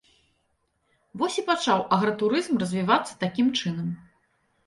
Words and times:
Вось 1.21 1.35
і 1.41 1.43
пачаў 1.49 1.79
агратурызм 1.97 2.53
развівацца 2.63 3.13
такім 3.25 3.47
чынам. 3.59 3.87